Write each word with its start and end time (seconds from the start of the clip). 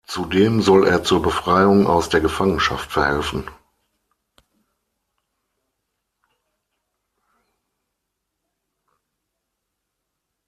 Zudem 0.07 0.63
soll 0.63 0.87
er 0.87 1.03
zur 1.03 1.21
Befreiung 1.21 1.85
aus 1.85 2.09
der 2.09 2.21
Gefangenschaft 2.21 2.91
verhelfen. 2.91 3.43